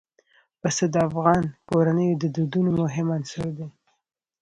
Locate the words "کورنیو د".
1.69-2.25